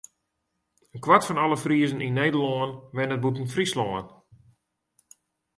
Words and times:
In 0.95 1.03
kwart 1.03 1.25
fan 1.25 1.41
alle 1.43 1.57
Friezen 1.63 2.03
yn 2.07 2.15
Nederlân 2.19 2.71
wennet 2.95 3.21
bûten 3.23 3.51
Fryslân. 3.53 4.05